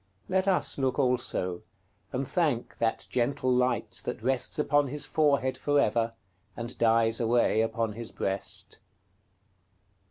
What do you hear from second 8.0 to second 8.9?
breast.